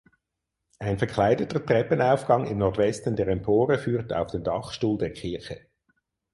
[0.79, 5.67] Ein verkleideter Treppenaufgang im Nordwesten der Empore führt auf den Dachstuhl der Kirche.